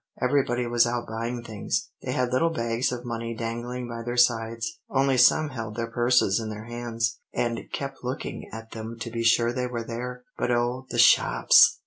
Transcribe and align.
Everybody 0.19 0.65
was 0.65 0.87
out 0.87 1.05
buying 1.07 1.43
things. 1.43 1.91
They 2.01 2.13
had 2.13 2.31
little 2.33 2.49
bags 2.49 2.91
of 2.91 3.05
money 3.05 3.35
dangling 3.35 3.87
by 3.87 4.01
their 4.01 4.17
sides, 4.17 4.79
only 4.89 5.15
some 5.15 5.49
held 5.49 5.75
their 5.75 5.91
purses 5.91 6.39
in 6.39 6.49
their 6.49 6.65
hands, 6.65 7.19
and 7.33 7.61
kept 7.71 8.03
looking 8.03 8.49
at 8.51 8.71
them 8.71 8.97
to 8.97 9.11
be 9.11 9.23
sure 9.23 9.53
they 9.53 9.67
were 9.67 9.83
there 9.83 10.23
but 10.39 10.49
oh, 10.49 10.87
the 10.89 10.97
shops!" 10.97 11.77